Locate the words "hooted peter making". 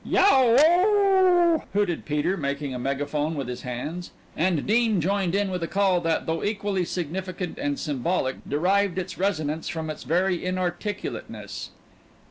1.73-2.73